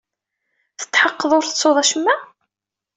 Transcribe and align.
Tetḥeqqeḍ 0.79 1.31
ur 1.37 1.43
tettuḍ 1.45 1.77
acemma? 1.83 2.15